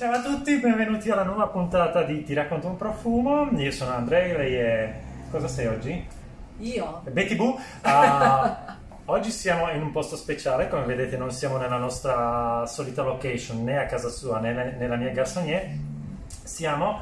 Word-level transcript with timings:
Ciao 0.00 0.14
a 0.14 0.22
tutti, 0.22 0.56
benvenuti 0.56 1.10
alla 1.10 1.24
nuova 1.24 1.48
puntata 1.48 2.04
di 2.04 2.24
Ti 2.24 2.32
racconto 2.32 2.68
un 2.68 2.78
profumo. 2.78 3.50
Io 3.58 3.70
sono 3.70 3.92
Andrei, 3.92 4.32
lei 4.32 4.54
è... 4.54 5.00
cosa 5.30 5.46
sei 5.46 5.66
oggi? 5.66 6.06
Io? 6.60 7.02
Betty 7.10 7.36
Boo. 7.36 7.60
Ah, 7.82 8.78
oggi 9.04 9.30
siamo 9.30 9.70
in 9.70 9.82
un 9.82 9.90
posto 9.90 10.16
speciale, 10.16 10.68
come 10.68 10.86
vedete 10.86 11.18
non 11.18 11.30
siamo 11.30 11.58
nella 11.58 11.76
nostra 11.76 12.64
solita 12.64 13.02
location 13.02 13.62
né 13.62 13.76
a 13.76 13.84
casa 13.84 14.08
sua 14.08 14.38
né 14.38 14.74
nella 14.78 14.96
mia 14.96 15.10
Garçonnier. 15.10 15.68
Siamo 16.44 17.00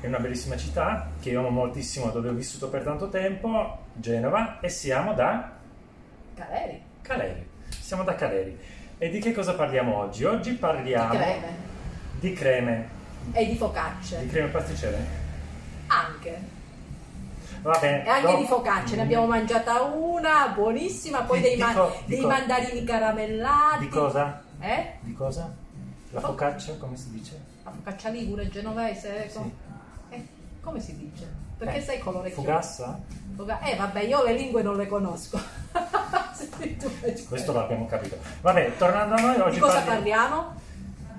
in 0.00 0.08
una 0.08 0.18
bellissima 0.18 0.56
città 0.56 1.10
che 1.20 1.28
io 1.28 1.40
amo 1.40 1.50
moltissimo, 1.50 2.08
dove 2.08 2.30
ho 2.30 2.32
vissuto 2.32 2.70
per 2.70 2.84
tanto 2.84 3.10
tempo, 3.10 3.80
Genova, 3.92 4.60
e 4.60 4.70
siamo 4.70 5.12
da 5.12 5.50
Caleri. 6.34 6.82
Caleri. 7.02 7.46
Siamo 7.68 8.02
da 8.02 8.14
Caleri. 8.14 8.58
E 8.96 9.10
di 9.10 9.18
che 9.18 9.32
cosa 9.32 9.52
parliamo 9.52 9.98
oggi? 9.98 10.24
Oggi 10.24 10.52
parliamo 10.54 11.12
Di. 11.12 11.67
Di 12.18 12.32
creme, 12.32 12.88
E 13.32 13.46
di 13.46 13.56
focacce. 13.56 14.20
di 14.20 14.26
creme 14.28 14.48
pasticcere. 14.48 15.06
Anche. 15.86 16.56
Va 17.62 17.76
bene. 17.80 18.04
E 18.04 18.08
anche 18.08 18.26
dopo- 18.26 18.38
di 18.38 18.46
focacce. 18.46 18.96
Ne 18.96 19.02
abbiamo 19.02 19.26
mangiata 19.26 19.82
una, 19.82 20.48
buonissima. 20.54 21.22
Poi 21.22 21.40
Di- 21.40 21.48
dei, 21.48 21.56
ma- 21.56 21.72
co- 21.74 21.96
di 22.04 22.14
dei 22.14 22.20
co- 22.22 22.28
mandarini 22.28 22.84
caramellati. 22.84 23.78
Di 23.80 23.88
cosa? 23.88 24.42
Eh? 24.60 24.92
Di 25.00 25.12
cosa? 25.14 25.54
La 26.10 26.20
focaccia, 26.20 26.74
come 26.78 26.96
si 26.96 27.10
dice? 27.10 27.40
La 27.64 27.70
focaccia 27.70 28.08
ligure, 28.10 28.48
genovese. 28.48 29.28
Sì. 29.30 29.38
eh, 30.10 30.26
come 30.60 30.80
si 30.80 30.96
dice? 30.96 31.26
Perché 31.58 31.78
Eh, 31.78 31.82
sai 31.82 31.98
colore 31.98 32.30
Fugassa? 32.30 32.98
Foga- 33.36 33.60
Eh 33.60 33.74
vabbè, 33.76 34.02
io 34.04 34.22
le 34.24 34.32
lingue 34.32 34.62
non 34.62 34.76
le 34.76 34.86
conosco. 34.86 35.38
Questo 37.28 37.52
l'abbiamo 37.52 37.86
capito. 37.86 38.16
Vabbè, 38.40 38.76
tornando 38.76 39.14
a 39.16 39.20
noi, 39.20 39.40
oggi 39.40 39.54
Di 39.54 39.60
cosa 39.60 39.80
parliamo 39.80 39.94
parliamo? 40.28 40.57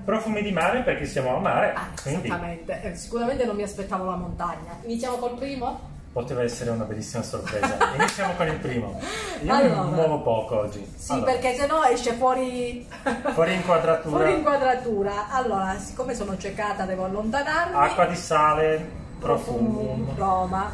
Profumi 0.09 0.41
di 0.41 0.52
mare 0.52 0.81
perché 0.81 1.05
siamo 1.05 1.36
al 1.36 1.41
mare, 1.41 1.73
Ah, 1.76 1.88
quindi 2.02 2.27
esattamente. 2.27 2.81
Eh, 2.81 2.95
sicuramente 2.95 3.45
non 3.45 3.55
mi 3.55 3.62
aspettavo 3.63 4.05
la 4.05 4.16
montagna. 4.16 4.77
Iniziamo 4.84 5.18
col 5.18 5.35
primo? 5.35 5.98
poteva 6.12 6.41
essere 6.41 6.71
una 6.71 6.85
bellissima 6.85 7.21
sorpresa. 7.21 7.77
Iniziamo 7.96 8.34
con 8.34 8.48
il 8.48 8.57
primo. 8.57 8.99
Io 9.43 9.54
Allora. 9.54 9.84
mi 9.84 9.91
muovo 9.91 10.21
poco 10.21 10.60
oggi. 10.62 10.84
Sì, 10.98 11.12
Allora, 11.12 11.32
perché 11.32 11.54
sennò 11.55 11.84
esce 11.84 12.13
fuori 12.13 12.85
Fuori 13.34 13.54
inquadratura, 13.54 14.18
fuori 14.18 14.34
inquadratura. 14.34 15.29
Allora, 15.29 15.77
siccome 15.77 16.16
sono 16.16 16.35
ciecata, 16.38 16.85
devo 16.85 17.05
allontanarmi. 17.05 17.76
acqua 17.76 18.05
di 18.07 18.16
sale, 18.16 18.90
profumo. 19.20 19.68
Profumum, 19.70 20.16
Roma. 20.18 20.71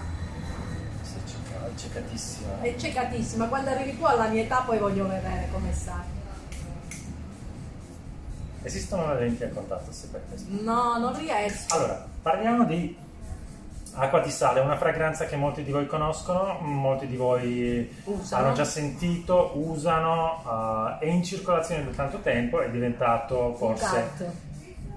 Ciecatissima. 1.76 2.62
È 2.62 2.76
ciecatissima. 2.78 3.48
Quando 3.48 3.70
arrivi 3.72 3.98
tu 3.98 4.06
alla 4.06 4.28
mia 4.28 4.42
età 4.44 4.64
poi 4.66 4.78
voglio 4.78 5.06
vedere 5.06 5.50
come 5.52 5.74
sta. 5.74 6.05
Esistono 8.66 9.14
le 9.14 9.20
lenti 9.20 9.44
a 9.44 9.50
contatto, 9.50 9.92
se 9.92 10.08
per 10.08 10.24
questo. 10.28 10.50
No, 10.62 10.98
non 10.98 11.16
riesco. 11.16 11.76
Allora, 11.76 12.04
parliamo 12.22 12.66
di 12.66 12.98
acqua 13.94 14.20
di 14.20 14.32
sale, 14.32 14.60
una 14.60 14.76
fragranza 14.76 15.26
che 15.26 15.36
molti 15.36 15.64
di 15.64 15.72
voi 15.72 15.86
conoscono, 15.86 16.58
molti 16.62 17.06
di 17.06 17.16
voi 17.16 17.96
Usano. 18.06 18.44
hanno 18.44 18.56
già 18.56 18.66
sentito, 18.66 19.52
usano, 19.56 20.98
eh, 21.00 21.06
è 21.06 21.10
in 21.10 21.24
circolazione 21.24 21.86
da 21.86 21.92
tanto 21.92 22.20
tempo, 22.20 22.60
è 22.60 22.70
diventato 22.70 23.54
forse... 23.54 24.10
Cult. 24.18 24.32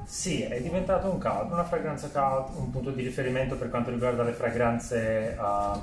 Sì, 0.07 0.41
è 0.41 0.59
diventato 0.63 1.11
un 1.11 1.21
cult, 1.21 1.51
una 1.51 1.65
fragranza 1.65 2.09
cult, 2.09 2.57
un 2.57 2.71
punto 2.71 2.91
di 2.91 3.03
riferimento 3.03 3.57
per 3.57 3.69
quanto 3.69 3.91
riguarda 3.91 4.23
le 4.23 4.33
fragranze, 4.33 5.37
ehm, 5.39 5.81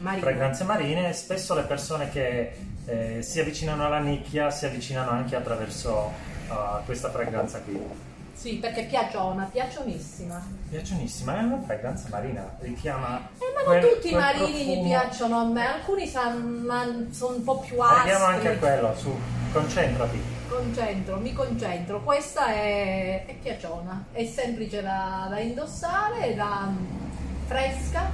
Marine. 0.00 0.22
fragranze 0.22 0.64
marine. 0.64 1.12
Spesso 1.12 1.54
le 1.54 1.62
persone 1.62 2.10
che 2.10 2.52
eh, 2.86 3.22
si 3.22 3.40
avvicinano 3.40 3.84
alla 3.86 3.98
nicchia 3.98 4.50
si 4.50 4.66
avvicinano 4.66 5.10
anche 5.10 5.36
attraverso 5.36 6.12
eh, 6.48 6.84
questa 6.84 7.10
fragranza 7.10 7.60
qui. 7.60 8.08
Sì, 8.32 8.54
perché 8.54 8.84
piaciona, 8.84 9.44
piacionissima. 9.52 10.42
Piacionissima, 10.70 11.40
è 11.40 11.42
una 11.42 11.60
fragranza 11.60 12.08
marina, 12.08 12.56
richiama... 12.60 13.28
Eh, 13.38 13.52
ma 13.54 13.70
non 13.70 13.80
quel- 13.80 13.92
tutti 13.92 14.12
i 14.12 14.14
marini 14.14 14.64
profumo. 14.64 14.82
piacciono 14.88 15.38
a 15.40 15.44
me, 15.44 15.66
alcuni 15.66 16.08
sono 16.08 17.34
un 17.34 17.44
po' 17.44 17.58
più 17.58 17.78
aspri. 17.80 17.98
Arriviamo 17.98 18.24
anche 18.24 18.48
a 18.48 18.56
quello, 18.56 18.96
su, 18.96 19.14
concentrati. 19.52 20.22
Concentro, 20.48 21.18
mi 21.18 21.34
concentro. 21.34 22.00
Questa 22.02 22.46
è, 22.46 23.26
è 23.26 23.34
piaciona, 23.34 24.06
è 24.10 24.24
semplice 24.24 24.80
da, 24.80 25.26
da 25.28 25.38
indossare, 25.38 26.34
da 26.34 26.72
fresca. 27.46 28.10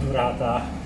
Durata 0.00 0.83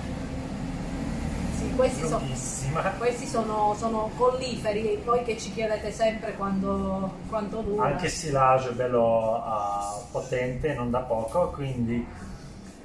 Sì, 1.59 1.75
questi, 1.75 2.07
so- 2.07 2.17
lunghissima. 2.19 2.81
questi 2.97 3.27
sono, 3.27 3.75
sono 3.77 4.09
colliferi, 4.15 5.01
voi 5.03 5.23
che 5.23 5.37
ci 5.37 5.51
chiedete 5.51 5.91
sempre 5.91 6.33
quando, 6.35 7.15
quanto 7.27 7.59
dura. 7.59 7.87
Anche 7.87 8.05
il 8.05 8.11
silage 8.11 8.69
è 8.69 8.73
bello 8.73 9.43
ah, 9.43 10.01
potente, 10.09 10.73
non 10.73 10.89
da 10.89 10.99
poco, 10.99 11.49
quindi 11.49 12.05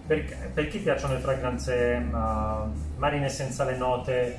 per, 0.07 0.51
per 0.53 0.67
chi 0.69 0.79
piacciono 0.79 1.15
le 1.15 1.21
fragranze 1.21 2.05
ah, 2.11 2.67
marine 2.97 3.29
senza 3.29 3.63
le 3.63 3.77
note, 3.77 4.39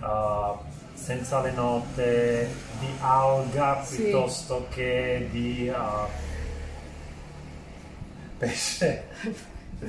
ah, 0.00 0.56
senza 0.94 1.40
le 1.40 1.50
note 1.50 2.48
di 2.78 2.86
alga 3.00 3.82
Sì. 3.82 4.02
piuttosto 4.02 4.66
che 4.70 5.28
di 5.32 5.68
ah, 5.68 6.06
pesce 8.38 9.08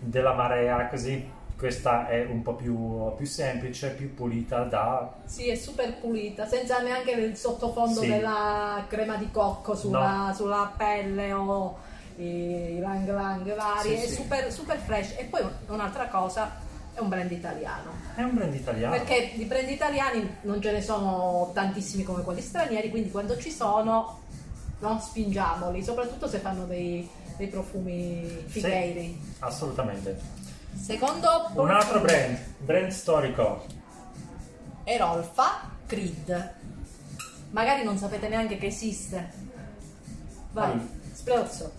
della 0.00 0.32
marea, 0.32 0.88
così 0.88 1.36
questa 1.58 2.06
è 2.06 2.24
un 2.24 2.42
po' 2.42 2.54
più, 2.54 3.12
più 3.16 3.26
semplice, 3.26 3.90
più 3.90 4.14
pulita 4.14 4.62
da 4.62 5.12
Sì, 5.24 5.48
è 5.48 5.56
super 5.56 5.98
pulita, 5.98 6.46
senza 6.46 6.80
neanche 6.80 7.10
il 7.10 7.36
sottofondo 7.36 8.00
Sì. 8.00 8.06
della 8.06 8.84
crema 8.86 9.16
di 9.16 9.28
cocco 9.32 9.74
sulla, 9.74 10.32
sulla 10.36 10.72
pelle 10.76 11.32
o 11.32 11.76
i 12.16 12.78
lang 12.78 13.08
lang 13.08 13.56
vari. 13.56 13.96
Sì, 13.96 14.04
è 14.04 14.06
sì. 14.06 14.14
super, 14.14 14.52
super 14.52 14.78
fresh. 14.78 15.14
E 15.18 15.24
poi 15.24 15.42
un'altra 15.66 16.06
cosa, 16.06 16.56
è 16.94 17.00
un 17.00 17.08
brand 17.08 17.30
italiano. 17.30 17.90
È 18.14 18.22
un 18.22 18.34
brand 18.34 18.54
italiano. 18.54 18.94
Perché 18.94 19.32
di 19.34 19.44
brand 19.44 19.68
italiani 19.68 20.36
non 20.42 20.62
ce 20.62 20.70
ne 20.70 20.80
sono 20.80 21.50
tantissimi 21.52 22.04
come 22.04 22.22
quelli 22.22 22.40
stranieri, 22.40 22.90
quindi 22.90 23.10
quando 23.10 23.36
ci 23.36 23.50
sono 23.50 24.20
non 24.78 25.00
spingiamoli, 25.00 25.82
soprattutto 25.82 26.28
se 26.28 26.38
fanno 26.38 26.66
dei, 26.66 27.08
dei 27.36 27.48
profumi 27.48 28.44
figheiri. 28.46 29.20
Assolutamente. 29.40 30.46
Secondo 30.80 31.50
Un 31.54 31.70
altro 31.70 32.00
brand, 32.00 32.38
brand 32.60 32.90
storico. 32.90 33.64
Erolfa 34.84 35.70
Creed. 35.86 36.54
Magari 37.50 37.84
non 37.84 37.98
sapete 37.98 38.28
neanche 38.28 38.56
che 38.58 38.66
esiste. 38.66 39.30
Vai, 40.52 40.76
Vai. 40.76 40.88
spruzzo. 41.12 41.72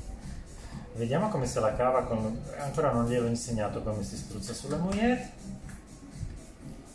Vediamo 0.94 1.30
come 1.30 1.46
se 1.46 1.60
la 1.60 1.74
cava 1.76 2.04
con... 2.04 2.40
Ancora 2.60 2.92
non 2.92 3.06
gli 3.06 3.14
avevo 3.16 3.28
insegnato 3.28 3.82
come 3.82 4.04
si 4.04 4.18
spruzza 4.18 4.54
sulle 4.54 4.78
mogliette. 4.78 5.32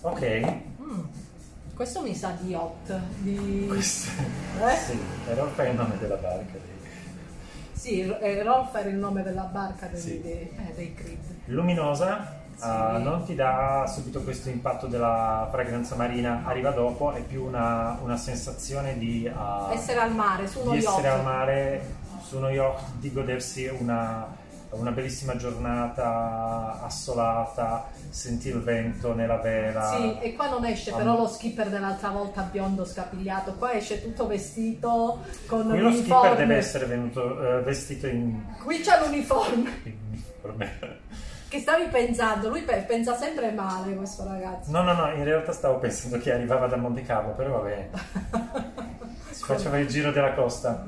Ok. 0.03 0.62
Mm, 0.81 1.00
Questo 1.75 2.03
mi 2.03 2.14
sa 2.14 2.37
di 2.41 2.54
hot. 2.54 2.93
Di... 3.20 3.64
Questo... 3.66 4.10
Eh? 4.60 4.76
Sì, 4.76 4.98
però 5.25 5.47
fai 5.48 5.70
il 5.70 5.76
nome 5.76 5.97
della 5.98 6.16
barca. 6.16 6.59
Sì, 7.84 8.00
Erolfa 8.00 8.81
era 8.81 8.89
il 8.89 8.97
nome 8.97 9.22
della 9.22 9.43
barca 9.43 9.89
dei, 9.89 10.00
Sì. 10.00 10.22
dei, 10.22 10.50
eh, 10.56 10.72
dei 10.75 10.95
Creed. 10.95 11.19
Luminosa, 11.49 12.41
Sì. 12.56 12.62
ah, 12.65 12.97
non 12.97 13.25
ti 13.27 13.34
dà 13.34 13.84
subito 13.87 14.22
questo 14.22 14.49
impatto 14.49 14.87
della 14.87 15.47
fragranza 15.50 15.94
marina, 15.94 16.44
arriva 16.47 16.71
dopo, 16.71 17.12
è 17.12 17.21
più 17.21 17.44
una, 17.44 17.99
una 18.03 18.17
sensazione 18.17 18.97
di... 18.97 19.31
ah, 19.31 19.69
Essere 19.71 20.00
al 20.00 20.15
mare, 20.15 20.47
su 20.47 20.61
uno 20.61 20.71
di 20.71 20.78
yacht. 20.78 20.94
essere 20.97 21.09
al 21.11 21.23
mare 21.25 21.87
su 22.23 22.39
uno 22.39 22.49
yacht, 22.49 22.93
di 23.00 23.12
godersi 23.12 23.67
una, 23.67 24.28
una 24.79 24.91
bellissima 24.91 25.37
giornata 25.37 26.81
assolata, 26.83 27.87
sentire 28.11 28.57
il 28.59 28.62
vento 28.62 29.15
nella 29.15 29.39
vela. 29.39 29.91
Sì, 29.97 30.19
e 30.21 30.35
qua 30.35 30.49
non 30.49 30.65
esce 30.65 30.91
Ah. 30.93 30.97
però 30.97 31.17
lo 31.17 31.27
skipper 31.29 31.69
dell'altra 31.71 32.11
volta 32.11 32.43
biondo 32.43 32.85
scapigliato, 32.85 33.55
qua 33.55 33.73
esce 33.73 34.03
tutto 34.03 34.27
vestito 34.27 35.21
con 35.47 35.69
Qui 35.69 35.79
lo 35.79 35.89
l'uniforme. 35.89 36.03
skipper 36.29 36.37
deve 36.37 36.56
essere 36.56 36.87
venuto 36.87 37.59
eh, 37.59 37.62
vestito 37.62 38.06
in, 38.06 38.41
Qui 38.62 38.81
c'è 38.81 39.00
l'uniforme. 39.05 39.71
in 39.85 39.97
uniforme. 40.11 41.03
Che 41.49 41.61
stavi 41.61 41.87
pensando? 41.87 42.49
Lui 42.49 42.62
pe- 42.62 42.85
pensa 42.87 43.15
sempre 43.17 43.53
male 43.53 43.94
questo 43.94 44.25
ragazzo. 44.25 44.70
No, 44.73 44.82
no, 44.82 44.93
no, 44.93 45.12
in 45.12 45.23
realtà 45.23 45.53
stavo 45.53 45.79
pensando 45.79 46.19
che 46.19 46.32
arrivava 46.32 46.67
da 46.67 46.77
Monte 46.77 47.03
Carlo, 47.03 47.31
però 47.35 47.61
va 47.61 47.69
bene. 47.69 47.91
Faceva 49.31 49.79
il 49.79 49.87
giro 49.87 50.11
della 50.11 50.32
costa. 50.35 50.85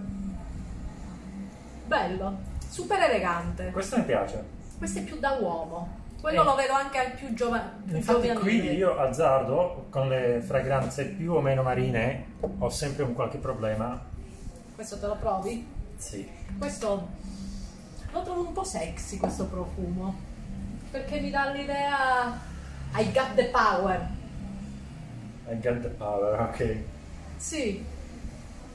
Bello, 1.87 2.37
super 2.77 3.01
elegante. 3.01 3.71
Questo 3.71 3.97
mi 3.97 4.05
piace. 4.05 4.45
Questo 4.77 4.99
è 4.99 5.03
più 5.03 5.19
da 5.19 5.33
uomo. 5.41 6.05
Quello 6.21 6.43
Eh. 6.43 6.45
lo 6.45 6.55
vedo 6.55 6.75
anche 6.75 6.99
al 6.99 7.13
più 7.13 7.33
giovane. 7.33 7.71
Infatti 7.87 8.29
qui 8.35 8.71
io 8.75 8.99
azzardo 8.99 9.87
con 9.89 10.09
le 10.09 10.43
fragranze 10.45 11.07
più 11.07 11.33
o 11.33 11.41
meno 11.41 11.63
marine 11.63 12.33
ho 12.59 12.69
sempre 12.69 13.05
un 13.05 13.15
qualche 13.15 13.39
problema. 13.39 13.99
Questo 14.75 14.99
te 14.99 15.07
lo 15.07 15.15
provi? 15.17 15.67
Sì. 15.97 16.29
Questo 16.59 17.09
lo 18.13 18.23
trovo 18.23 18.41
un 18.47 18.53
po' 18.53 18.65
sexy 18.65 19.17
questo 19.17 19.47
profumo. 19.47 20.15
Perché 20.91 21.19
mi 21.21 21.31
dà 21.31 21.51
l'idea 21.51 22.39
I 22.97 23.11
got 23.11 23.35
the 23.35 23.45
power. 23.47 24.07
I 25.49 25.59
got 25.61 25.81
the 25.81 25.89
power, 25.89 26.41
ok. 26.41 26.77
Sì, 27.39 27.83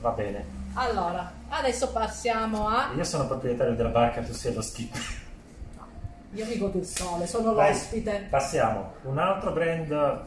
Va 0.02 0.10
bene. 0.10 0.44
Allora, 0.74 1.32
adesso 1.58 1.92
passiamo 1.92 2.68
a... 2.68 2.92
Io 2.96 3.04
sono 3.04 3.28
proprietario 3.28 3.76
della 3.76 3.90
barca, 3.90 4.22
tu 4.22 4.34
sei 4.34 4.54
lo 4.54 4.62
skipper. 4.62 5.02
Io 6.34 6.46
mi 6.46 6.58
godo 6.58 6.78
il 6.78 6.86
sole, 6.86 7.28
sono 7.28 7.54
Vai, 7.54 7.72
l'ospite. 7.74 8.28
Passiamo. 8.30 8.94
Un 9.04 9.18
altro 9.18 9.52
brand 9.52 10.26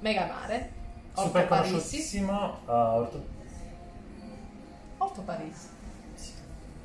Mega 0.00 0.26
Mare. 0.26 0.72
super 1.14 1.42
Orto 1.42 1.48
Parisi. 1.48 1.70
conosciutissimo. 1.72 2.58
uh, 2.66 2.70
Orto- 2.70 3.26
Orto 4.98 5.20
Parisi. 5.22 5.68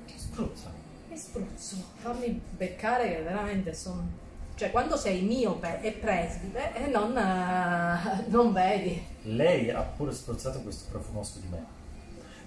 Che 0.05 0.13
spruzza. 0.15 0.69
E 1.09 1.17
spruzzo. 1.17 1.75
Fammi 1.95 2.41
beccare 2.51 3.09
che 3.09 3.21
veramente 3.23 3.73
sono... 3.73 4.19
Cioè, 4.55 4.69
quando 4.69 4.95
sei 4.95 5.21
miope 5.23 5.81
e 5.81 5.93
presbite 5.93 6.75
e 6.75 6.87
non, 6.87 7.17
eh, 7.17 8.25
non 8.29 8.53
vedi. 8.53 9.03
Lei 9.23 9.71
ha 9.71 9.81
pure 9.81 10.13
spruzzato 10.13 10.61
questo 10.61 10.85
profumo 10.91 11.23
su 11.23 11.39
di 11.39 11.47
me. 11.47 11.79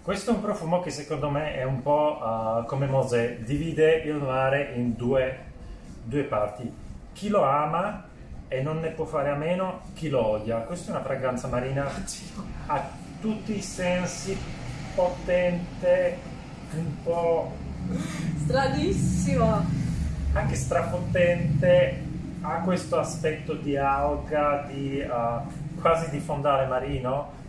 Questo 0.04 0.32
è 0.32 0.34
un 0.34 0.42
profumo 0.42 0.80
che 0.80 0.90
secondo 0.90 1.30
me 1.30 1.54
è 1.54 1.64
un 1.64 1.80
po' 1.80 2.18
uh, 2.20 2.66
come 2.66 2.84
Mosè, 2.84 3.38
divide 3.38 4.02
il 4.04 4.16
mare 4.16 4.74
in 4.74 4.94
due, 4.96 5.38
due 6.04 6.24
parti. 6.24 6.70
Chi 7.14 7.30
lo 7.30 7.42
ama 7.42 8.04
e 8.46 8.60
non 8.60 8.80
ne 8.80 8.90
può 8.90 9.06
fare 9.06 9.30
a 9.30 9.34
meno, 9.34 9.80
chi 9.94 10.10
lo 10.10 10.22
odia. 10.22 10.58
Questa 10.58 10.88
è 10.92 10.94
una 10.94 11.02
fragranza 11.02 11.48
marina 11.48 11.90
a 12.66 12.86
tutti 13.18 13.56
i 13.56 13.62
sensi, 13.62 14.36
potente, 14.94 16.18
un 16.74 17.02
po' 17.02 17.52
Stranissimo. 18.42 19.64
anche 20.34 20.54
strapotente, 20.54 22.02
ha 22.42 22.56
questo 22.58 22.98
aspetto 22.98 23.54
di 23.54 23.78
alga, 23.78 24.66
di 24.70 25.02
uh, 25.02 25.80
quasi 25.80 26.10
di 26.10 26.18
fondale 26.18 26.66
marino. 26.66 27.42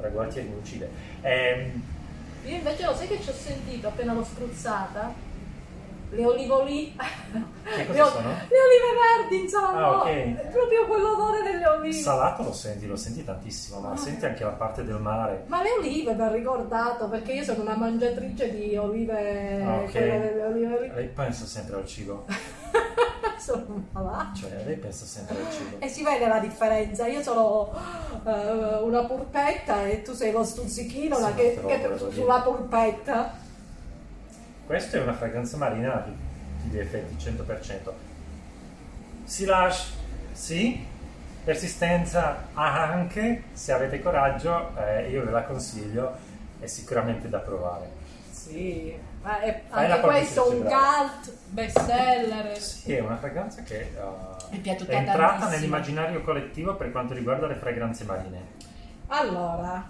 Ora 0.00 0.08
guardi 0.08 0.40
mi 0.40 0.54
uccide. 0.56 0.90
Ehm, 1.20 1.82
Io 2.46 2.56
invece 2.56 2.84
lo 2.86 2.94
sai 2.94 3.06
che 3.06 3.20
ci 3.20 3.28
ho 3.28 3.34
sentito 3.34 3.86
appena 3.88 4.14
l'ho 4.14 4.24
spruzzata? 4.24 5.28
Le 6.12 6.24
olivoli... 6.24 6.96
Che 6.96 7.86
cosa 7.86 8.02
le, 8.04 8.10
sono? 8.10 8.28
le 8.30 8.56
olive 8.58 9.20
verdi, 9.28 9.40
insomma. 9.44 9.68
Ah, 9.74 9.96
ok. 9.98 10.06
È 10.08 10.48
proprio 10.50 10.86
quell'odore 10.86 11.42
delle 11.42 11.64
olive. 11.66 11.92
salato 11.92 12.42
lo 12.42 12.52
senti, 12.52 12.86
lo 12.88 12.96
senti 12.96 13.22
tantissimo, 13.22 13.78
ma 13.78 13.92
Ah. 13.92 13.96
senti 13.96 14.24
anche 14.24 14.42
la 14.42 14.50
parte 14.50 14.82
del 14.82 14.96
mare. 14.98 15.44
Ma 15.46 15.62
le 15.62 15.70
olive 15.78 16.14
mi 16.14 16.22
ha 16.22 16.30
ricordato 16.32 17.08
perché 17.08 17.32
io 17.34 17.44
sono 17.44 17.60
una 17.62 17.76
mangiatrice 17.76 18.50
di 18.50 18.74
olive. 18.76 19.62
Ah, 19.62 19.76
ok. 19.82 19.94
olive. 20.50 20.92
Lei 20.94 21.06
pensa 21.08 21.44
sempre 21.44 21.76
al 21.76 21.86
cibo, 21.86 22.24
sono 23.40 23.84
malata. 23.92 24.32
cioè 24.34 24.62
lei 24.64 24.76
pensa 24.76 25.04
sempre 25.04 25.36
al 25.38 25.50
cibo. 25.52 25.76
E 25.80 25.88
si 25.88 26.02
vede 26.02 26.26
la 26.28 26.38
differenza. 26.38 27.06
Io 27.06 27.22
sono 27.22 27.72
eh, 28.24 28.76
una 28.82 29.04
purpetta 29.04 29.86
e 29.86 30.02
tu 30.02 30.12
sei 30.12 30.30
lo 30.32 30.44
stuzzichino 30.44 31.16
Sì, 31.16 31.34
che, 31.34 31.60
che- 31.66 31.98
sulla 32.10 32.40
purpetta. 32.42 33.32
Questa 34.66 34.98
è 34.98 35.02
una 35.02 35.14
fragranza 35.14 35.56
marina 35.56 36.06
gli 36.68 36.78
effetti, 36.78 37.16
100%. 37.16 37.90
Silage, 39.24 39.82
sì. 40.32 40.86
Persistenza 41.42 42.48
anche, 42.54 43.44
se 43.54 43.72
avete 43.72 44.00
coraggio, 44.02 44.76
eh, 44.76 45.08
io 45.08 45.24
ve 45.24 45.30
la 45.30 45.42
consiglio, 45.44 46.12
è 46.60 46.66
sicuramente 46.66 47.28
da 47.30 47.38
provare. 47.38 47.88
Sì, 48.40 48.96
ma 49.22 49.40
è 49.40 49.62
Fai 49.68 49.90
anche 49.90 50.00
questo 50.06 50.50
un 50.50 50.62
cult 50.62 51.32
bestseller. 51.50 52.58
Sì, 52.58 52.94
è 52.94 53.00
una 53.00 53.18
fragranza 53.18 53.62
che 53.62 53.80
eh, 53.80 53.90
Mi 54.50 54.62
è 54.62 54.76
è 54.76 54.94
entrata 54.94 55.16
tantissimo. 55.16 55.48
nell'immaginario 55.50 56.22
collettivo 56.22 56.74
per 56.74 56.90
quanto 56.90 57.12
riguarda 57.12 57.46
le 57.46 57.56
fragranze 57.56 58.04
marine. 58.04 58.46
Allora, 59.08 59.86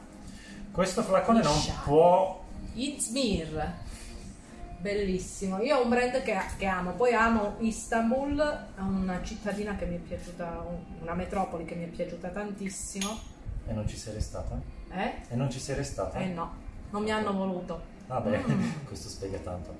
Questo 0.73 1.03
flacone 1.03 1.43
non 1.43 1.57
può 1.85 2.43
Izmir, 2.75 3.73
bellissimo. 4.79 5.61
Io 5.61 5.77
ho 5.79 5.83
un 5.85 5.91
brand 5.91 6.23
che, 6.23 6.37
che 6.57 6.67
amo, 6.67 6.93
poi 6.93 7.13
amo 7.15 7.55
Istanbul, 7.59 8.67
una 8.79 9.21
cittadina 9.23 9.77
che 9.77 9.85
mi 9.87 9.97
è 9.97 9.99
piaciuta, 9.99 10.65
una 11.03 11.15
metropoli 11.15 11.65
che 11.65 11.75
mi 11.77 11.85
è 11.85 11.89
piaciuta 11.89 12.29
tantissimo. 12.29 13.19
E 13.69 13.73
non 13.73 13.87
ci 13.87 13.97
sei 13.97 14.15
restata? 14.15 14.59
Eh? 14.93 15.15
E 15.29 15.37
non 15.37 15.51
ci 15.51 15.61
sei 15.61 15.77
restata? 15.77 16.19
Eh 16.19 16.27
no, 16.27 16.53
non 16.91 17.03
mi 17.03 17.13
hanno 17.13 17.33
voluto. 17.33 17.99
Vabbè, 18.11 18.43
Mm. 18.47 18.63
questo 18.87 19.09
spiega 19.09 19.39
tanto. 19.39 19.73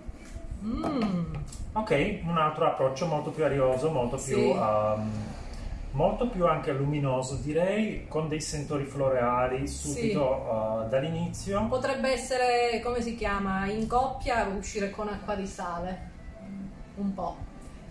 Mm. 0.63 1.35
Ok, 1.73 2.21
un 2.25 2.39
altro 2.39 2.67
approccio 2.67 3.07
molto 3.07 3.31
più 3.31 3.45
arioso, 3.45 3.91
molto 3.91 4.17
più, 4.17 4.37
Sì. 4.37 4.57
um, 4.57 5.11
molto 5.93 6.29
più 6.29 6.47
anche 6.47 6.73
luminoso 6.73 7.35
direi, 7.37 8.07
con 8.07 8.29
dei 8.29 8.41
sentori 8.41 8.85
floreali 8.85 9.67
subito 9.67 10.23
uh, 10.23 10.89
dall'inizio. 10.89 11.67
Potrebbe 11.67 12.13
essere, 12.13 12.81
come 12.85 13.01
si 13.01 13.17
chiama, 13.17 13.67
in 13.67 13.89
coppia 13.89 14.47
uscire 14.47 14.91
con 14.91 15.09
acqua 15.09 15.35
di 15.35 15.47
sale. 15.47 16.09
Un 16.97 17.13
po'. 17.15 17.37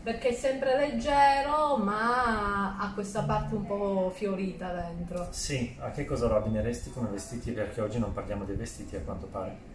Perché 0.02 0.30
è 0.30 0.34
sempre 0.34 0.78
leggero, 0.78 1.76
ma 1.78 2.78
ha 2.80 2.92
questa 2.94 3.24
parte 3.24 3.56
un 3.56 3.66
po' 3.66 4.10
fiorita 4.16 4.72
dentro. 4.72 5.28
Sì, 5.32 5.76
a 5.80 5.90
che 5.92 6.06
cosa 6.06 6.28
lo 6.28 6.38
abbineresti 6.38 6.92
come 6.92 7.10
vestiti? 7.10 7.52
Perché 7.52 7.82
oggi 7.82 8.00
non 8.00 8.14
parliamo 8.14 8.46
dei 8.46 8.56
vestiti 8.56 8.96
a 8.96 9.02
quanto 9.02 9.26
pare. 9.28 9.68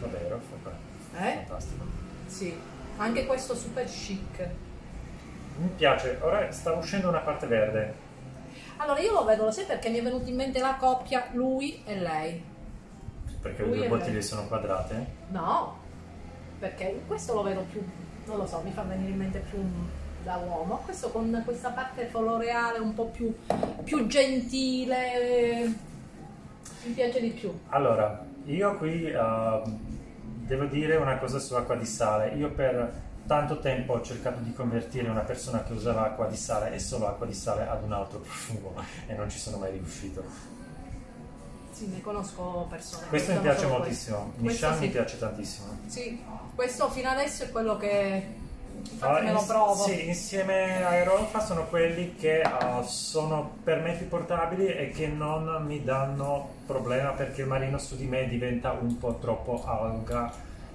Vabbè? 0.00 0.28
Vabbè, 0.28 1.28
Eh? 1.30 1.34
Fantastico. 1.46 1.84
Sì. 2.26 2.56
Anche 2.98 3.26
questo 3.26 3.54
super 3.54 3.84
chic. 3.84 4.48
Mi 5.58 5.68
piace, 5.76 6.18
ora 6.22 6.50
sta 6.52 6.72
uscendo 6.72 7.08
una 7.08 7.20
parte 7.20 7.46
verde. 7.46 7.94
Allora 8.78 9.00
io 9.00 9.12
lo 9.12 9.24
vedo, 9.24 9.44
lo 9.44 9.50
sai 9.50 9.64
perché 9.64 9.88
mi 9.88 9.98
è 9.98 10.02
venuta 10.02 10.28
in 10.28 10.36
mente 10.36 10.58
la 10.58 10.76
coppia 10.78 11.28
lui 11.32 11.82
e 11.84 11.98
lei. 11.98 12.44
Perché 13.40 13.62
le 13.62 13.68
Lui 13.68 13.76
due 13.78 13.86
e 13.86 13.88
bottiglie 13.88 14.12
lei. 14.14 14.22
sono 14.22 14.46
quadrate. 14.46 15.06
No, 15.28 15.76
perché 16.58 17.02
questo 17.06 17.32
lo 17.34 17.42
vedo 17.42 17.64
più, 17.70 17.82
non 18.26 18.36
lo 18.36 18.46
so, 18.46 18.60
mi 18.62 18.72
fa 18.72 18.82
venire 18.82 19.10
in 19.10 19.16
mente 19.16 19.38
più 19.50 19.58
da 20.24 20.36
uomo. 20.36 20.78
Questo 20.84 21.10
con 21.10 21.40
questa 21.44 21.70
parte 21.70 22.06
floreale 22.06 22.78
un 22.78 22.92
po' 22.92 23.06
più, 23.06 23.34
più 23.84 24.06
gentile, 24.06 25.14
eh, 25.62 25.74
mi 26.84 26.92
piace 26.92 27.20
di 27.20 27.30
più. 27.30 27.56
Allora, 27.68 28.24
io 28.46 28.76
qui 28.76 29.10
uh, 29.10 29.62
devo 30.46 30.64
dire 30.66 30.96
una 30.96 31.18
cosa 31.18 31.38
su 31.38 31.54
acqua 31.54 31.74
di 31.74 31.86
sale. 31.86 32.34
Io 32.34 32.50
per 32.50 33.04
tanto 33.26 33.58
tempo 33.58 33.94
ho 33.94 34.02
cercato 34.02 34.40
di 34.40 34.52
convertire 34.52 35.08
una 35.08 35.20
persona 35.20 35.62
che 35.64 35.72
usava 35.72 36.04
acqua 36.04 36.26
di 36.26 36.36
sale 36.36 36.72
e 36.72 36.78
solo 36.78 37.08
acqua 37.08 37.26
di 37.26 37.34
sale 37.34 37.66
ad 37.66 37.82
un 37.82 37.92
altro 37.92 38.20
profumo 38.20 38.74
e 39.06 39.14
non 39.14 39.28
ci 39.28 39.38
sono 39.38 39.58
mai 39.58 39.72
riuscito. 39.72 40.54
Sì, 41.72 41.88
ne 41.88 42.00
conosco 42.00 42.66
persone. 42.70 43.06
Questo 43.08 43.32
mi 43.32 43.40
piace 43.40 43.66
moltissimo, 43.66 44.32
questo. 44.34 44.42
Nishan 44.42 44.68
Questo 44.70 44.80
mi 44.80 44.86
sì. 44.86 44.92
piace 44.92 45.18
tantissimo. 45.18 45.66
Sì, 45.86 46.24
questo 46.54 46.88
fino 46.88 47.10
adesso 47.10 47.42
è 47.42 47.50
quello 47.50 47.76
che 47.76 48.26
infatti 48.92 49.24
me 49.24 49.32
lo 49.32 49.44
provo. 49.44 49.82
Sì, 49.82 50.06
insieme 50.08 50.84
a 50.84 50.88
Aerofa 50.88 51.40
sono 51.40 51.66
quelli 51.66 52.14
che 52.14 52.42
uh, 52.44 52.82
sono 52.82 53.56
per 53.62 53.80
me 53.80 53.94
più 53.94 54.08
portabili 54.08 54.66
e 54.66 54.90
che 54.90 55.06
non 55.06 55.64
mi 55.66 55.82
danno 55.84 56.54
problema 56.66 57.10
perché 57.10 57.42
il 57.42 57.48
marino 57.48 57.78
su 57.78 57.96
di 57.96 58.06
me 58.06 58.26
diventa 58.26 58.72
un 58.72 58.98
po' 58.98 59.18
troppo 59.20 59.64
alga. 59.64 60.32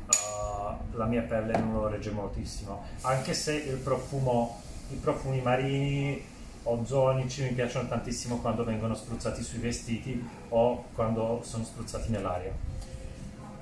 uh, 0.07 0.97
la 0.97 1.05
mia 1.05 1.21
pelle 1.21 1.57
non 1.57 1.73
lo 1.73 1.87
regge 1.87 2.11
moltissimo. 2.11 2.83
Anche 3.01 3.33
se 3.33 3.53
il 3.53 3.77
profumo, 3.77 4.61
i 4.89 4.95
profumi 4.95 5.41
marini 5.41 6.29
ozonici 6.63 7.43
mi 7.43 7.51
piacciono 7.51 7.87
tantissimo 7.87 8.37
quando 8.37 8.63
vengono 8.63 8.93
spruzzati 8.93 9.41
sui 9.41 9.59
vestiti 9.59 10.23
o 10.49 10.85
quando 10.93 11.41
sono 11.43 11.63
spruzzati 11.63 12.11
nell'aria. 12.11 12.51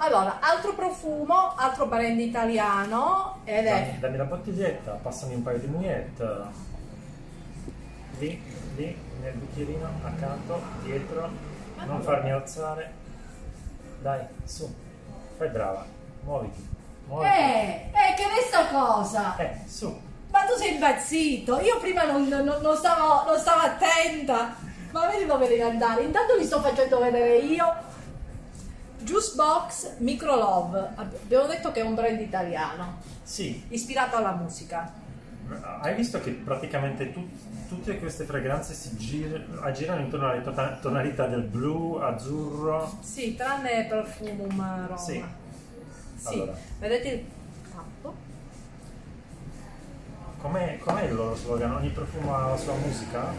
Allora, 0.01 0.37
altro 0.39 0.73
profumo, 0.75 1.53
altro 1.57 1.85
brand 1.85 2.17
italiano 2.19 3.41
ed 3.43 3.65
Dammi, 3.65 3.89
è 3.89 3.97
dammi 3.99 4.15
la 4.17 4.23
bottiglietta, 4.23 4.91
passami 5.01 5.33
un 5.33 5.43
paio 5.43 5.59
di 5.59 5.67
mugliette. 5.67 6.25
Lì, 8.19 8.41
lì, 8.77 8.97
nel 9.21 9.33
bicchierino, 9.33 9.87
accanto, 10.01 10.61
dietro. 10.83 11.29
Ma 11.75 11.83
Non 11.83 11.97
no. 11.97 12.01
farmi 12.03 12.31
alzare. 12.31 12.93
Dai, 14.01 14.21
su. 14.45 14.73
Fai 15.37 15.49
brava. 15.49 15.85
Muoviti. 16.23 16.67
Muoviti. 17.07 17.33
Eh, 17.35 17.91
eh, 17.91 18.13
che 18.15 18.23
è 18.23 18.47
sta 18.47 18.67
cosa? 18.67 19.35
Eh, 19.35 19.63
su. 19.67 19.99
Ma 20.31 20.39
tu 20.45 20.53
sei 20.57 20.75
impazzito, 20.75 21.59
io 21.59 21.77
prima 21.79 22.03
non, 22.05 22.25
non- 22.27 22.59
non 22.61 22.75
stavo, 22.77 23.29
non 23.29 23.37
stavo 23.37 23.61
attenta. 23.61 24.55
Ma 24.91 25.07
vedi 25.07 25.25
dove 25.25 25.47
devi 25.47 25.61
andare? 25.61 26.03
Intanto 26.03 26.37
vi 26.37 26.45
sto 26.45 26.61
facendo 26.61 26.99
vedere 26.99 27.37
io. 27.39 27.87
Juice 28.99 29.33
Box 29.35 29.97
Micro 29.99 30.35
Love. 30.35 30.89
Abbiamo 30.95 31.47
detto 31.47 31.71
che 31.71 31.81
è 31.81 31.83
un 31.83 31.95
brand 31.95 32.19
italiano, 32.19 32.97
Sì, 33.23 33.63
ispirato 33.69 34.17
alla 34.17 34.33
musica. 34.33 34.91
hai 35.81 35.95
visto 35.95 36.19
che 36.19 36.31
praticamente 36.31 37.11
tu- 37.11 37.27
tutte 37.67 37.97
queste 37.99 38.25
fragranze 38.25 38.73
si 38.73 38.95
gir- 38.97 39.59
aggirano 39.61 40.01
intorno 40.01 40.29
alle 40.29 40.43
tota- 40.43 40.77
tonalità 40.81 41.27
del 41.27 41.41
blu, 41.43 41.95
azzurro. 41.95 42.97
Sì, 43.01 43.35
tranne 43.35 43.85
Perfumum 43.85 44.85
Roma. 44.87 44.97
Sì. 44.97 45.23
Sì, 46.17 46.33
Allora. 46.33 46.53
vedete 46.79 47.07
il 47.07 47.25
campo? 47.71 48.13
Com'è, 50.41 50.77
com'è 50.79 51.03
il 51.03 51.15
loro 51.15 51.35
slogan? 51.35 51.71
Ogni 51.75 51.89
profumo 51.89 52.35
ha 52.35 52.49
la 52.49 52.57
sua 52.57 52.73
musica? 52.75 53.33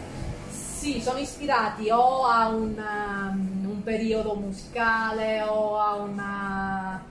Sì, 0.49 0.99
sono 1.01 1.19
ispirati 1.19 1.89
o 1.91 2.25
a 2.25 2.47
un, 2.49 2.75
um, 2.77 3.50
un 3.81 3.83
periodo 3.83 4.35
musicale 4.35 5.41
o 5.41 5.79
a, 5.79 5.95
una, 5.95 7.03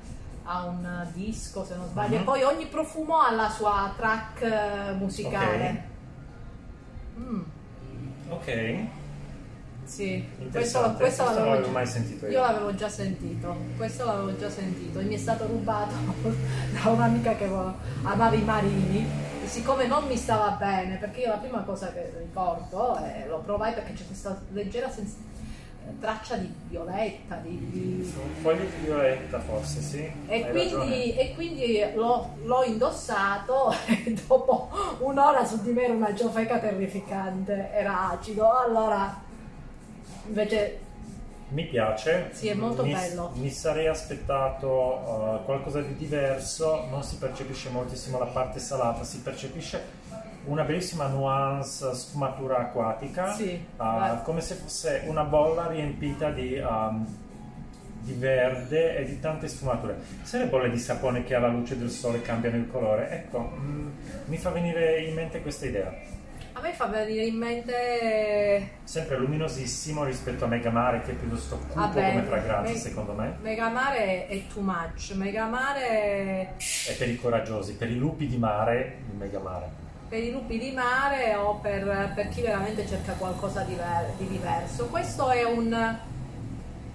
a 0.44 0.64
un 0.66 1.06
disco, 1.12 1.64
se 1.64 1.74
non 1.74 1.88
sbaglio. 1.88 2.16
E 2.18 2.20
poi 2.20 2.42
ogni 2.44 2.66
profumo 2.66 3.18
ha 3.18 3.32
la 3.32 3.48
sua 3.50 3.92
track 3.96 4.42
eh, 4.42 4.92
musicale. 4.92 5.88
Mm, 7.18 7.40
Ok, 8.30 8.78
sì, 9.84 10.24
questo, 10.52 10.78
questo 10.94 11.24
Questo 11.24 11.24
l'avevo 11.44 11.68
mai 11.70 11.84
sentito 11.84 12.26
io. 12.26 12.32
Io. 12.32 12.40
l'avevo 12.40 12.72
già 12.76 12.88
sentito, 12.88 13.56
questo 13.76 14.04
l'avevo 14.04 14.38
già 14.38 14.48
sentito. 14.48 15.00
E 15.00 15.02
mi 15.02 15.14
è 15.14 15.18
stato 15.18 15.46
rubato 15.48 15.94
da 16.80 16.90
un'amica 16.90 17.34
che 17.34 17.50
amava 18.04 18.34
i 18.36 18.42
marini. 18.42 19.04
E 19.42 19.48
siccome 19.48 19.88
non 19.88 20.06
mi 20.06 20.16
stava 20.16 20.50
bene, 20.50 20.96
perché 20.98 21.20
io 21.22 21.30
la 21.30 21.38
prima 21.38 21.62
cosa 21.62 21.92
che 21.92 22.12
ricordo 22.20 22.96
eh, 22.98 23.26
lo 23.26 23.40
provai 23.40 23.72
perché 23.72 23.94
c'è 23.94 24.06
questa 24.06 24.40
leggera 24.52 24.88
sens- 24.88 25.16
eh, 25.16 25.39
traccia 26.00 26.36
di 26.36 26.52
violetta, 26.68 27.36
di, 27.36 27.70
di- 27.70 28.14
Fogli 28.40 28.60
di 28.60 28.84
violetta 28.84 29.38
forse, 29.40 29.80
sì. 29.80 30.10
E 30.26 30.48
quindi, 30.50 31.14
e 31.14 31.34
quindi 31.34 31.78
l'ho, 31.94 32.36
l'ho 32.44 32.64
indossato 32.64 33.72
e 33.86 34.16
dopo 34.26 34.70
un'ora 35.00 35.44
su 35.44 35.62
di 35.62 35.72
me 35.72 35.84
era 35.84 35.92
una 35.92 36.14
ciofeca 36.14 36.58
terrificante, 36.58 37.70
era 37.72 38.10
acido, 38.10 38.50
allora 38.50 39.22
invece 40.26 40.78
Mi 41.48 41.64
piace. 41.66 42.30
Sì, 42.32 42.48
è 42.48 42.54
molto 42.54 42.84
mi, 42.84 42.92
bello. 42.92 43.32
Mi 43.34 43.50
sarei 43.50 43.88
aspettato 43.88 44.68
uh, 44.68 45.44
qualcosa 45.44 45.80
di 45.80 45.96
diverso, 45.96 46.86
non 46.88 47.02
si 47.02 47.16
percepisce 47.16 47.70
moltissimo 47.70 48.18
la 48.18 48.26
parte 48.26 48.60
salata, 48.60 49.02
si 49.04 49.18
percepisce 49.18 49.98
una 50.44 50.62
bellissima 50.62 51.06
nuance 51.06 51.92
sfumatura 51.94 52.58
acquatica, 52.58 53.32
Sì, 53.34 53.64
uh, 53.76 54.22
come 54.22 54.40
se 54.40 54.54
fosse 54.54 55.02
una 55.06 55.24
bolla 55.24 55.66
riempita 55.68 56.30
di, 56.30 56.58
um, 56.58 57.06
di 58.00 58.12
verde 58.14 58.96
e 58.96 59.04
di 59.04 59.20
tante 59.20 59.48
sfumature. 59.48 59.96
Sai 60.22 60.40
le 60.40 60.46
bolle 60.46 60.70
di 60.70 60.78
sapone 60.78 61.24
che 61.24 61.34
alla 61.34 61.48
luce 61.48 61.76
del 61.78 61.90
sole 61.90 62.22
cambiano 62.22 62.56
il 62.56 62.70
colore? 62.70 63.10
Ecco, 63.10 63.52
mm, 63.54 63.88
mi 64.26 64.36
fa 64.38 64.50
venire 64.50 65.00
in 65.02 65.14
mente 65.14 65.42
questa 65.42 65.66
idea. 65.66 65.94
A 66.52 66.60
me 66.62 66.72
fa 66.72 66.86
venire 66.86 67.24
in 67.24 67.36
mente 67.36 68.70
Sempre 68.82 69.16
luminosissimo 69.18 70.04
rispetto 70.04 70.44
a 70.44 70.48
Megamare 70.48 71.00
che 71.00 71.12
è 71.12 71.14
piuttosto 71.14 71.56
cupo 71.56 71.74
Vabbè, 71.78 72.10
come 72.10 72.22
fragranza 72.24 72.72
Me- 72.72 72.78
secondo 72.78 73.12
me. 73.12 73.36
Megamare 73.40 74.26
è 74.26 74.42
too 74.52 74.60
much. 74.60 75.12
Megamare 75.14 76.54
E 76.88 76.92
per 76.98 77.08
i 77.08 77.16
coraggiosi, 77.16 77.76
per 77.76 77.88
i 77.88 77.96
lupi 77.96 78.26
di 78.26 78.36
mare, 78.36 78.96
il 79.10 79.16
Megamare. 79.16 79.88
Per 80.10 80.24
i 80.24 80.32
lupi 80.32 80.58
di 80.58 80.72
mare 80.72 81.36
o 81.36 81.60
per, 81.60 82.12
per 82.16 82.28
chi 82.30 82.42
veramente 82.42 82.84
cerca 82.84 83.12
qualcosa 83.12 83.62
di, 83.62 83.76
di 84.18 84.26
diverso. 84.26 84.86
Questo 84.86 85.30
è 85.30 85.44
un, 85.44 85.96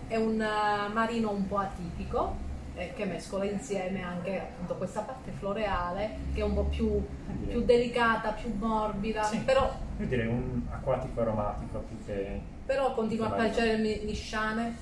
è 0.07 0.17
un 0.17 0.41
eh, 0.41 0.93
marino 0.93 1.31
un 1.31 1.47
po' 1.47 1.59
atipico 1.59 2.35
eh, 2.75 2.91
che 2.93 3.05
mescola 3.05 3.45
insieme 3.45 4.03
anche 4.03 4.37
appunto 4.37 4.75
questa 4.75 4.99
parte 4.99 5.31
floreale 5.31 6.17
che 6.33 6.41
è 6.41 6.43
un 6.43 6.55
po' 6.55 6.65
più, 6.65 7.01
più 7.47 7.63
delicata, 7.63 8.31
più 8.31 8.53
morbida, 8.53 9.23
Sì. 9.23 9.37
però, 9.39 9.73
Io 9.97 10.07
direi 10.07 10.27
un 10.27 10.63
acquatico 10.69 11.21
aromatico 11.21 11.85
più 11.87 12.05
che... 12.05 12.41
però 12.65 12.93
continua 12.93 13.27
a 13.27 13.31
piacere 13.31 13.75
il 13.75 14.05
lisciane, 14.05 14.75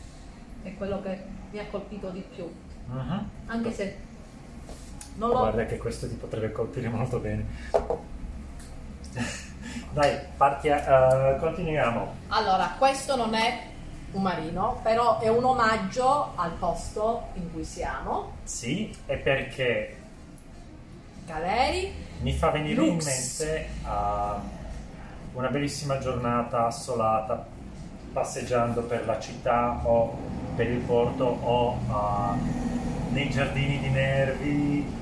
è 0.64 0.74
quello 0.76 1.04
che 1.04 1.20
mi 1.52 1.60
ha 1.60 1.66
colpito 1.70 2.10
di 2.10 2.26
più. 2.34 2.52
Mhm. 2.88 3.30
Anche 3.46 3.72
se 3.72 3.98
non 5.18 5.30
l'ho 5.30 5.38
Guarda 5.38 5.66
che 5.66 5.78
questo 5.78 6.08
ti 6.08 6.16
potrebbe 6.16 6.52
colpire 6.52 6.90
molto 6.90 7.20
bene. 7.20 8.12
Dai, 9.92 10.18
parti 10.38 10.70
a- 10.70 11.34
eh, 11.34 11.38
continuiamo. 11.40 12.14
Allora, 12.30 12.76
questo 12.78 13.16
non 13.16 13.34
è 13.34 13.68
un 14.14 14.22
marino, 14.22 14.80
però 14.84 15.20
è 15.20 15.28
un 15.30 15.44
omaggio 15.44 16.34
al 16.36 16.52
posto 16.52 17.28
in 17.36 17.52
cui 17.52 17.64
siamo. 17.64 18.34
Sì, 18.44 18.96
e 19.06 19.18
perché 19.18 19.98
Galeri, 21.26 21.94
mi 22.22 22.34
fa 22.34 22.50
venire 22.50 22.76
Lux. 22.76 22.90
in 23.06 23.52
mente 23.52 23.70
ah, 23.84 24.42
una 25.34 25.48
bellissima 25.48 25.98
giornata 26.00 26.68
assolata 26.68 27.46
passeggiando 28.12 28.84
per 28.84 29.06
la 29.06 29.20
città 29.20 29.80
o 29.84 30.16
per 30.56 30.70
il 30.70 30.80
porto 30.80 31.26
o 31.26 31.78
ah, 31.90 32.36
nei 33.10 33.30
giardini 33.30 33.80
di 33.80 33.90
Nervi 33.90 35.02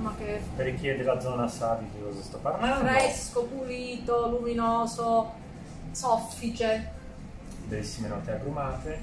mamma 0.00 0.14
che 0.16 0.40
per 0.56 0.74
chi 0.74 0.88
è 0.88 0.96
della 0.96 1.20
zona 1.20 1.46
sa 1.48 1.74
di 1.74 1.86
che 1.92 2.02
cosa 2.02 2.22
sto 2.22 2.38
parlando 2.38 2.86
fresco, 2.86 3.44
pulito, 3.44 4.28
luminoso, 4.28 5.32
soffice. 5.92 6.90
bellissime 7.66 8.08
note 8.08 8.30
agrumate 8.30 8.98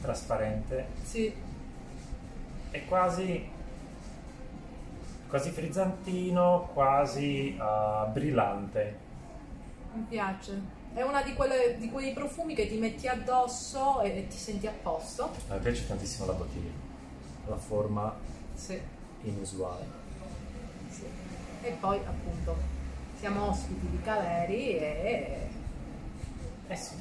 trasparente 0.00 0.86
Sì, 1.02 1.32
e 2.70 2.84
quasi 2.86 3.48
quasi 5.28 5.50
frizzantino 5.50 6.70
quasi 6.72 7.56
ah, 7.58 8.08
brillante 8.12 9.10
mi 9.94 10.04
piace. 10.08 10.80
È 10.94 11.02
una 11.02 11.22
di, 11.22 11.34
di 11.78 11.90
quei 11.90 12.12
profumi 12.12 12.54
che 12.54 12.66
ti 12.68 12.76
metti 12.78 13.08
addosso 13.08 14.00
e, 14.02 14.18
e 14.18 14.26
ti 14.28 14.36
senti 14.36 14.66
a 14.66 14.72
posto. 14.82 15.24
a 15.48 15.54
me 15.54 15.58
piace 15.60 15.86
tantissimo 15.86 16.26
la 16.26 16.32
bottiglia 16.32 16.70
la 17.46 17.56
forma 17.56 18.14
Sì, 18.54 18.80
inusuale. 19.22 20.01
E 21.62 21.70
poi 21.80 21.96
appunto 21.98 22.56
siamo 23.18 23.50
ospiti 23.50 23.88
di 23.88 24.00
Caleri 24.02 24.76
e 24.78 25.48
eh 26.68 26.74
sì 26.76 26.94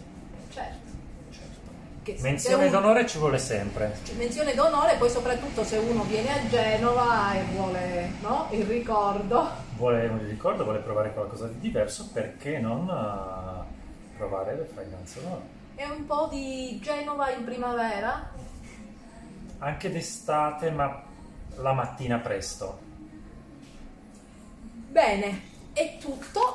certo. 0.52 0.90
certo 1.32 2.22
menzione 2.22 2.68
uno- 2.68 2.80
d'onore 2.80 3.08
ci 3.08 3.18
vuole 3.18 3.38
sempre 3.40 3.98
menzione 4.18 4.54
d'onore, 4.54 4.98
poi 4.98 5.10
soprattutto 5.10 5.64
se 5.64 5.78
uno 5.78 6.04
viene 6.04 6.32
a 6.32 6.48
Genova 6.48 7.34
e 7.34 7.44
vuole 7.54 8.12
no, 8.22 8.48
il 8.52 8.66
ricordo. 8.66 9.50
vuole 9.78 10.08
un 10.08 10.20
ricordo 10.28 10.64
vuole 10.64 10.80
provare 10.80 11.12
qualcosa 11.14 11.48
di 11.48 11.60
diverso 11.60 12.10
perché 12.14 12.60
non 12.60 12.88
ah, 12.90 13.64
provare 14.18 14.56
le 14.58 14.66
fragranze 14.66 15.22
loro 15.24 15.42
È 15.74 15.86
un 15.86 16.06
po' 16.06 16.28
di 16.30 16.80
Genova 16.84 17.32
in 17.32 17.44
primavera. 17.44 18.30
anche 19.60 19.90
d'estate 19.92 20.70
ma 20.70 21.02
la 21.56 21.74
mattina 21.74 22.18
presto 22.20 22.90
Bene, 24.92 25.42
è 25.72 25.98
tutto. 26.00 26.54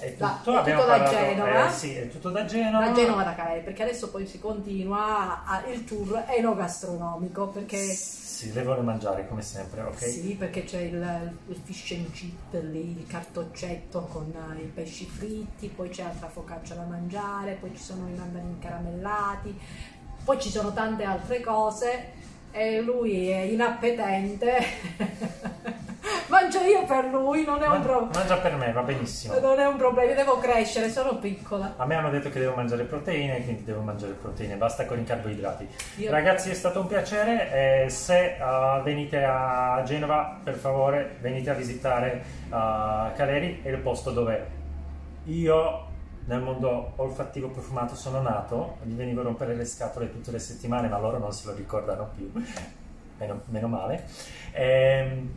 è 0.00 0.14
Da- 0.16 0.40
tutto 0.42 0.56
è 0.56 0.58
abbiamo 0.60 0.80
tutto 0.80 0.92
da 0.92 0.98
parlato 0.98 1.16
Genova? 1.24 1.66
eh, 1.68 1.70
sì 1.72 1.94
è 1.94 2.08
tutto 2.08 2.30
da 2.30 2.44
Genova 2.46 2.86
Da 2.88 2.92
Genova 2.92 3.22
da 3.22 3.34
Caleri, 3.36 3.60
perché 3.62 3.82
adesso 3.84 4.10
poi 4.10 4.26
si 4.26 4.40
continua 4.40 5.44
a- 5.44 5.64
il 5.68 5.84
tour 5.84 6.24
enogastronomico, 6.26 7.46
perché 7.48 7.76
sì 7.76 8.52
le 8.52 8.62
vuole 8.64 8.80
mangiare 8.80 9.28
come 9.28 9.42
sempre 9.42 9.82
ok 9.82 9.98
sì, 10.02 10.34
perché 10.38 10.64
c'è 10.64 10.80
il, 10.80 11.32
il 11.48 11.60
fish 11.62 11.92
and 11.92 12.10
chip 12.12 12.54
lì, 12.62 12.98
il 12.98 13.06
cartoccetto 13.06 14.00
con 14.10 14.32
i 14.58 14.64
pesci 14.64 15.04
fritti, 15.06 15.68
poi 15.68 15.90
c'è 15.90 16.02
altra 16.02 16.28
focaccia 16.28 16.74
da 16.74 16.82
mangiare, 16.84 17.52
poi 17.60 17.70
ci 17.76 17.82
sono 17.82 18.08
i 18.08 18.14
mandani 18.18 18.58
caramellati, 18.58 19.56
poi 20.24 20.40
ci 20.40 20.48
sono 20.50 20.72
tante 20.72 21.04
altre 21.04 21.40
cose 21.40 22.12
e 22.50 22.80
lui 22.80 23.28
è 23.28 23.42
inappetente. 23.42 24.58
Mangio 26.50 26.68
io 26.68 26.84
per 26.84 27.04
lui, 27.04 27.44
non 27.44 27.62
è 27.62 27.68
un 27.68 27.80
problema. 27.80 28.10
mangia 28.12 28.38
per 28.38 28.56
me 28.56 28.72
va 28.72 28.82
benissimo 28.82 29.38
Non 29.38 29.60
è 29.60 29.66
un 29.66 29.76
problema, 29.76 30.10
io 30.10 30.16
devo 30.16 30.38
crescere, 30.38 30.90
sono 30.90 31.16
piccola. 31.18 31.74
A 31.76 31.86
me 31.86 31.94
hanno 31.94 32.10
detto 32.10 32.28
che 32.28 32.40
devo 32.40 32.56
mangiare 32.56 32.82
proteine, 32.82 33.44
quindi 33.44 33.62
devo 33.62 33.82
mangiare 33.82 34.14
proteine, 34.14 34.56
basta 34.56 34.84
con 34.84 34.98
i 34.98 35.04
carboidrati. 35.04 35.68
Io- 35.98 36.10
Ragazzi, 36.10 36.50
è 36.50 36.54
stato 36.54 36.80
un 36.80 36.88
piacere. 36.88 37.84
eh, 37.84 37.88
se 37.88 38.36
uh, 38.40 38.82
venite 38.82 39.22
a 39.22 39.80
Genova, 39.84 40.40
per 40.42 40.54
favore, 40.56 41.18
venite 41.20 41.50
a 41.50 41.54
visitare 41.54 42.20
uh, 42.48 43.14
Caleri, 43.14 43.60
è 43.62 43.68
il 43.68 43.78
posto 43.78 44.10
dove 44.10 44.58
io 45.26 45.86
nel 46.24 46.40
mondo 46.42 46.94
olfattivo 46.96 47.50
profumato 47.50 47.94
sono 47.94 48.20
nato. 48.20 48.78
Gli 48.82 48.94
venivo 48.94 49.20
a 49.20 49.24
rompere 49.24 49.54
le 49.54 49.64
scatole 49.64 50.10
tutte 50.10 50.32
le 50.32 50.40
settimane, 50.40 50.88
ma 50.88 50.98
loro 50.98 51.18
non 51.18 51.32
se 51.32 51.46
lo 51.46 51.54
ricordano 51.54 52.10
più. 52.12 52.28
Meno, 53.18 53.42
meno 53.50 53.68
male. 53.68 54.04
Ehm, 54.52 55.30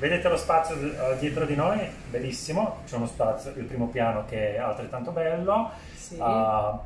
Vedete 0.00 0.28
lo 0.30 0.38
spazio 0.38 0.76
eh, 0.80 1.18
dietro 1.18 1.44
di 1.44 1.54
noi? 1.54 1.78
Bellissimo, 2.08 2.78
c'è 2.86 2.96
uno 2.96 3.06
spazio, 3.06 3.52
il 3.54 3.64
primo 3.64 3.88
piano 3.88 4.24
che 4.24 4.54
è 4.54 4.58
altrettanto 4.58 5.10
bello. 5.10 5.70
Sì. 5.94 6.16
Ah, 6.18 6.80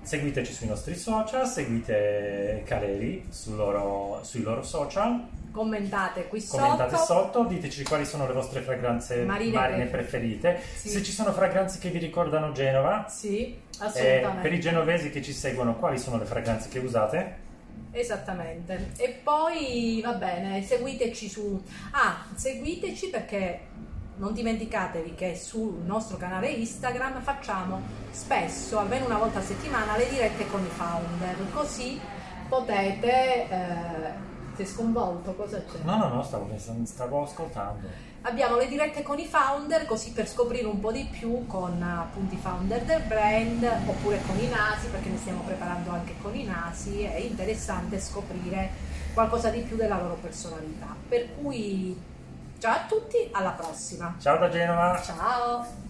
seguiteci 0.00 0.50
sui 0.50 0.66
nostri 0.66 0.96
social, 0.96 1.46
seguite 1.46 2.62
Caleri 2.64 3.26
sul 3.28 3.56
loro- 3.56 4.20
sui 4.22 4.40
loro 4.42 4.62
social, 4.62 5.26
Commentate 5.52 6.26
qui 6.28 6.44
commentate 6.44 6.96
sotto. 6.96 7.04
sotto, 7.04 7.44
diteci 7.44 7.84
quali 7.84 8.04
sono 8.06 8.26
le 8.26 8.32
vostre 8.32 8.60
fragranze 8.62 9.22
Marine 9.24 9.52
marine, 9.54 9.84
preferite. 9.86 10.58
Sì. 10.74 10.88
se 10.88 11.02
ci 11.02 11.12
sono 11.12 11.32
fragranze 11.32 11.78
che 11.78 11.90
vi 11.90 11.98
ricordano 11.98 12.50
Genova, 12.52 13.04
Sì, 13.08 13.52
eh, 13.52 13.58
assolutamente. 13.78 14.40
per 14.40 14.52
i 14.54 14.60
genovesi 14.60 15.10
che 15.10 15.20
ci 15.22 15.32
seguono 15.32 15.76
quali 15.76 15.98
sono 15.98 16.16
le 16.18 16.24
fragranze 16.24 16.68
che 16.70 16.78
usate? 16.78 17.42
Esattamente. 17.94 18.90
E 18.96 19.20
poi 19.22 20.00
va 20.04 20.14
bene, 20.14 20.62
seguiteci 20.62 21.28
su. 21.28 21.62
Ah, 21.92 22.24
seguiteci 22.34 23.08
perché 23.08 23.60
non 24.16 24.32
dimenticatevi 24.32 25.14
che 25.14 25.36
sul 25.36 25.80
nostro 25.84 26.16
canale 26.16 26.48
Instagram 26.48 27.20
facciamo 27.22 27.80
spesso, 28.10 28.78
almeno 28.78 29.06
una 29.06 29.18
volta 29.18 29.38
a 29.38 29.42
settimana, 29.42 29.96
le 29.96 30.08
dirette 30.08 30.46
con 30.48 30.62
i 30.64 30.68
founder, 30.68 31.36
così 31.52 32.00
potete... 32.48 33.48
Eh, 33.48 34.32
sei 34.54 34.66
sconvolto? 34.66 35.34
Cosa 35.34 35.64
c'è? 35.64 35.78
No, 35.82 35.96
no, 35.96 36.08
no, 36.08 36.22
stavo, 36.22 36.48
stavo 36.84 37.22
ascoltando. 37.22 37.88
Abbiamo 38.26 38.56
le 38.56 38.68
dirette 38.68 39.02
con 39.02 39.18
i 39.18 39.26
founder, 39.26 39.84
così 39.84 40.12
per 40.12 40.26
scoprire 40.26 40.66
un 40.66 40.80
po' 40.80 40.90
di 40.90 41.06
più 41.10 41.46
con 41.46 41.82
appunto 41.82 42.34
i 42.34 42.38
founder 42.38 42.80
del 42.80 43.02
brand, 43.02 43.62
oppure 43.84 44.18
con 44.26 44.38
i 44.38 44.48
nasi, 44.48 44.86
perché 44.86 45.10
ne 45.10 45.18
stiamo 45.18 45.42
preparando 45.42 45.90
anche 45.90 46.14
con 46.22 46.34
i 46.34 46.44
nasi, 46.44 47.02
è 47.02 47.18
interessante 47.18 48.00
scoprire 48.00 48.70
qualcosa 49.12 49.50
di 49.50 49.60
più 49.60 49.76
della 49.76 49.98
loro 49.98 50.14
personalità. 50.14 50.96
Per 51.06 51.34
cui 51.36 52.00
ciao 52.58 52.72
a 52.72 52.84
tutti, 52.88 53.28
alla 53.30 53.50
prossima. 53.50 54.16
Ciao 54.18 54.38
da 54.38 54.48
Genova! 54.48 55.02
Ciao! 55.02 55.83